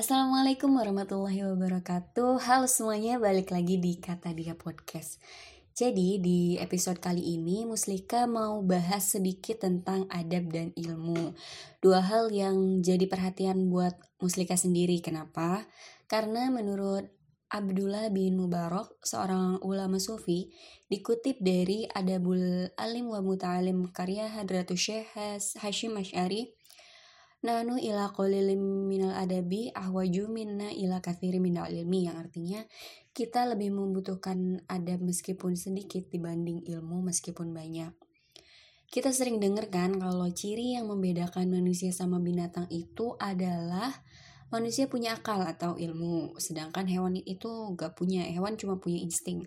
[0.00, 2.40] Assalamualaikum warahmatullahi wabarakatuh.
[2.40, 5.20] Halo semuanya, balik lagi di Kata Dia Podcast.
[5.76, 11.36] Jadi di episode kali ini Muslika mau bahas sedikit tentang adab dan ilmu.
[11.84, 13.92] Dua hal yang jadi perhatian buat
[14.24, 15.04] Muslika sendiri.
[15.04, 15.68] Kenapa?
[16.08, 17.04] Karena menurut
[17.52, 20.48] Abdullah bin Mubarak, seorang ulama sufi,
[20.88, 25.12] dikutip dari Adabul Alim wa Muta'alim karya Hadratus Syekh
[25.60, 26.56] Hashim Ash'ari
[27.40, 32.60] Nanu ila qalilim minal adabi ahwaju minna ila kathiri minal ilmi yang artinya
[33.16, 37.96] kita lebih membutuhkan adab meskipun sedikit dibanding ilmu meskipun banyak.
[38.90, 43.88] Kita sering dengar kan kalau ciri yang membedakan manusia sama binatang itu adalah
[44.50, 49.46] manusia punya akal atau ilmu, sedangkan hewan itu gak punya, hewan cuma punya insting.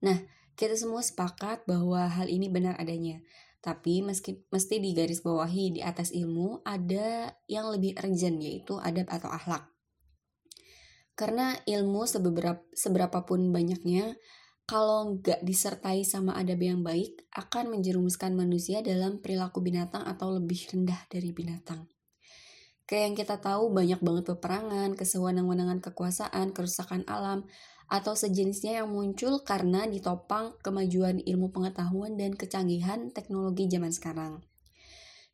[0.00, 0.16] Nah,
[0.56, 3.20] kita semua sepakat bahwa hal ini benar adanya.
[3.64, 9.32] Tapi meski mesti garis bawahi di atas ilmu ada yang lebih urgent yaitu adab atau
[9.32, 9.72] akhlak.
[11.16, 14.20] Karena ilmu seberapa seberapapun banyaknya
[14.68, 20.60] kalau nggak disertai sama adab yang baik akan menjerumuskan manusia dalam perilaku binatang atau lebih
[20.68, 21.88] rendah dari binatang.
[22.84, 27.48] Kayak yang kita tahu banyak banget peperangan, kesewenang-wenangan kekuasaan, kerusakan alam,
[27.88, 34.40] atau sejenisnya yang muncul karena ditopang kemajuan ilmu pengetahuan dan kecanggihan teknologi zaman sekarang.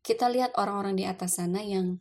[0.00, 1.98] Kita lihat orang-orang di atas sana yang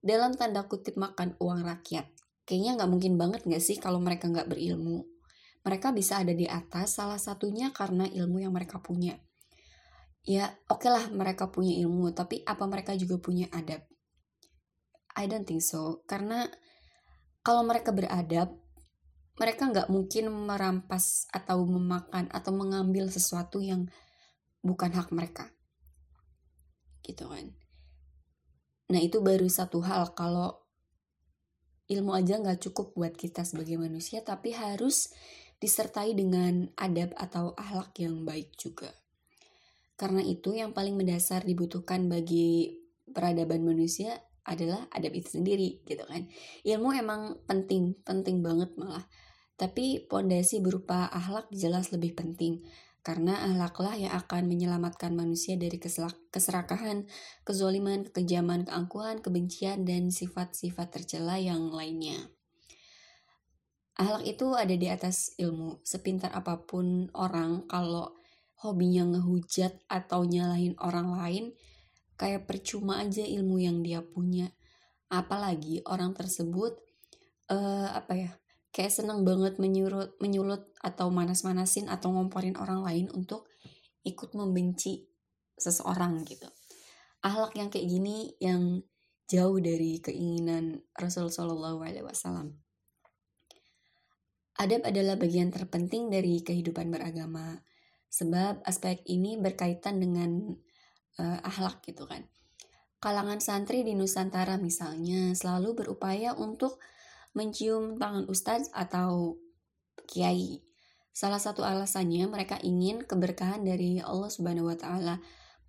[0.00, 2.08] dalam tanda kutip makan uang rakyat.
[2.48, 5.04] Kayaknya nggak mungkin banget nggak sih kalau mereka nggak berilmu.
[5.60, 9.20] Mereka bisa ada di atas salah satunya karena ilmu yang mereka punya.
[10.24, 13.84] Ya oke okay lah mereka punya ilmu, tapi apa mereka juga punya adab?
[15.20, 16.48] I don't think so, karena
[17.44, 18.56] kalau mereka beradab,
[19.36, 23.88] mereka nggak mungkin merampas atau memakan atau mengambil sesuatu yang
[24.64, 25.52] bukan hak mereka.
[27.04, 27.52] Gitu kan.
[28.92, 30.60] Nah itu baru satu hal kalau
[31.88, 35.10] ilmu aja nggak cukup buat kita sebagai manusia tapi harus
[35.60, 38.92] disertai dengan adab atau akhlak yang baik juga.
[40.00, 42.80] Karena itu yang paling mendasar dibutuhkan bagi
[43.12, 46.28] peradaban manusia adalah adab itu sendiri gitu kan
[46.64, 49.04] ilmu emang penting penting banget malah
[49.60, 52.64] tapi pondasi berupa akhlak jelas lebih penting
[53.00, 55.80] karena akhlaklah yang akan menyelamatkan manusia dari
[56.28, 57.08] keserakahan,
[57.48, 62.28] kezoliman, kekejaman, keangkuhan, kebencian, dan sifat-sifat tercela yang lainnya.
[63.96, 65.80] Akhlak itu ada di atas ilmu.
[65.80, 68.20] Sepintar apa pun orang, kalau
[68.60, 71.44] hobinya ngehujat atau nyalahin orang lain,
[72.20, 74.52] kayak percuma aja ilmu yang dia punya.
[75.08, 76.76] Apalagi orang tersebut,
[77.48, 78.30] uh, apa ya,
[78.76, 83.48] kayak seneng banget menyulut menyulut atau manas-manasin atau ngomporin orang lain untuk
[84.04, 85.08] ikut membenci
[85.56, 86.46] seseorang gitu.
[87.24, 88.84] Ahlak yang kayak gini yang
[89.28, 92.60] jauh dari keinginan Rasul Shallallahu Alaihi Wasallam.
[94.60, 97.64] Adab adalah bagian terpenting dari kehidupan beragama,
[98.12, 100.52] sebab aspek ini berkaitan dengan
[101.18, 102.28] uh, ahlak gitu kan.
[103.00, 106.76] Kalangan santri di Nusantara misalnya selalu berupaya untuk
[107.32, 109.40] mencium tangan ustadz atau
[110.04, 110.60] kiai.
[111.10, 115.16] Salah satu alasannya mereka ingin keberkahan dari Allah Subhanahu wa taala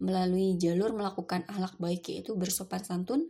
[0.01, 3.29] melalui jalur melakukan akhlak baik yaitu bersopan santun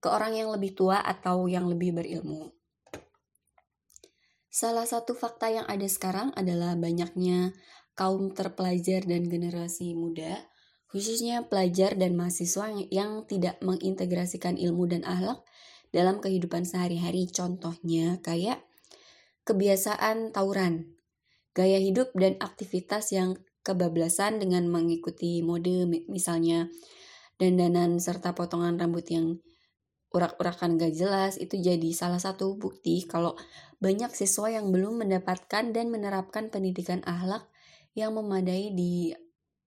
[0.00, 2.56] ke orang yang lebih tua atau yang lebih berilmu.
[4.48, 7.52] Salah satu fakta yang ada sekarang adalah banyaknya
[7.92, 10.48] kaum terpelajar dan generasi muda,
[10.90, 15.42] khususnya pelajar dan mahasiswa yang, tidak mengintegrasikan ilmu dan akhlak
[15.90, 17.26] dalam kehidupan sehari-hari.
[17.30, 18.62] Contohnya kayak
[19.46, 20.96] kebiasaan tawuran,
[21.56, 26.70] gaya hidup dan aktivitas yang kebablasan dengan mengikuti mode misalnya
[27.34, 29.42] dandanan serta potongan rambut yang
[30.14, 33.34] urak-urakan gak jelas itu jadi salah satu bukti kalau
[33.82, 37.50] banyak siswa yang belum mendapatkan dan menerapkan pendidikan akhlak
[37.98, 39.12] yang memadai di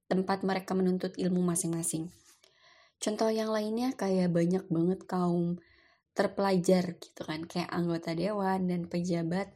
[0.09, 2.09] tempat mereka menuntut ilmu masing-masing.
[2.99, 5.61] Contoh yang lainnya kayak banyak banget kaum
[6.17, 9.55] terpelajar gitu kan kayak anggota dewan dan pejabat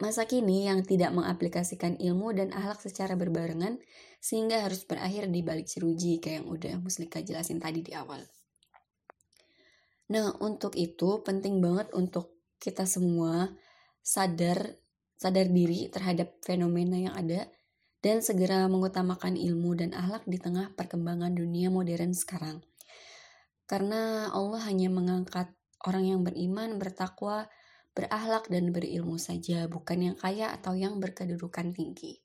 [0.00, 3.80] masa kini yang tidak mengaplikasikan ilmu dan akhlak secara berbarengan
[4.20, 8.20] sehingga harus berakhir di balik ceruji kayak yang udah Muslika jelasin tadi di awal.
[10.10, 13.48] Nah, untuk itu penting banget untuk kita semua
[14.04, 14.76] sadar
[15.20, 17.48] sadar diri terhadap fenomena yang ada
[18.00, 22.64] dan segera mengutamakan ilmu dan akhlak di tengah perkembangan dunia modern sekarang.
[23.68, 25.52] Karena Allah hanya mengangkat
[25.84, 27.46] orang yang beriman, bertakwa,
[27.94, 32.24] berakhlak dan berilmu saja, bukan yang kaya atau yang berkedudukan tinggi.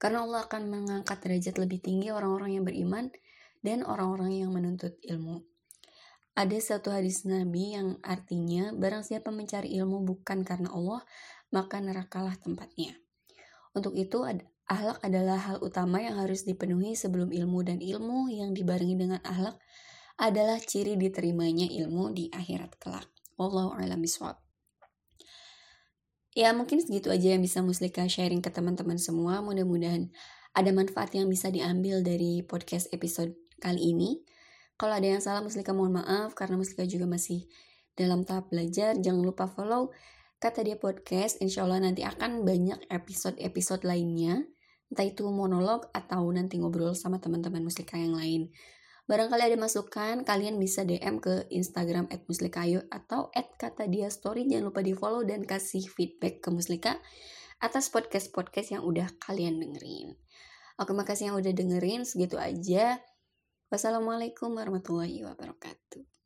[0.00, 3.12] Karena Allah akan mengangkat derajat lebih tinggi orang-orang yang beriman
[3.60, 5.44] dan orang-orang yang menuntut ilmu.
[6.30, 11.04] ada satu hadis Nabi yang artinya barang siapa mencari ilmu bukan karena Allah,
[11.52, 12.96] maka nerakalah tempatnya.
[13.76, 14.24] Untuk itu,
[14.70, 19.58] ahlak adalah hal utama yang harus dipenuhi sebelum ilmu dan ilmu yang dibarengi dengan ahlak
[20.14, 23.10] adalah ciri diterimanya ilmu di akhirat kelak.
[23.34, 24.38] Wallahu a'lam bishawab.
[26.38, 29.42] Ya mungkin segitu aja yang bisa Muslika sharing ke teman-teman semua.
[29.42, 30.14] Mudah-mudahan
[30.54, 34.22] ada manfaat yang bisa diambil dari podcast episode kali ini.
[34.78, 37.50] Kalau ada yang salah Muslika mohon maaf karena Muslika juga masih
[37.98, 38.94] dalam tahap belajar.
[38.94, 39.90] Jangan lupa follow
[40.38, 41.42] kata dia podcast.
[41.42, 44.46] Insya Allah nanti akan banyak episode-episode lainnya.
[44.90, 48.50] Entah itu monolog atau nanti ngobrol sama teman-teman Muslika yang lain.
[49.10, 54.46] Barangkali ada masukan, kalian bisa DM ke Instagram at muslikayo atau at kata dia story.
[54.46, 56.94] Jangan lupa di follow dan kasih feedback ke Muslika
[57.58, 60.14] atas podcast-podcast yang udah kalian dengerin.
[60.78, 62.06] Oke, makasih yang udah dengerin.
[62.06, 63.02] Segitu aja.
[63.66, 66.19] Wassalamualaikum warahmatullahi wabarakatuh.